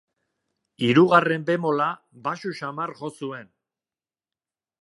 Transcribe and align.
Hirugarren 0.85 1.45
bemola 1.51 1.91
baxu 2.29 2.57
samar 2.63 2.97
jo 3.03 3.15
zuen. 3.21 3.55